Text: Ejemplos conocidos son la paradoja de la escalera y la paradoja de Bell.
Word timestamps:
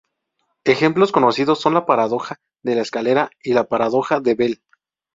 Ejemplos 0.65 1.11
conocidos 1.11 1.61
son 1.61 1.75
la 1.75 1.85
paradoja 1.85 2.37
de 2.63 2.73
la 2.73 2.81
escalera 2.81 3.29
y 3.43 3.53
la 3.53 3.65
paradoja 3.67 4.19
de 4.19 4.33
Bell. 4.33 4.63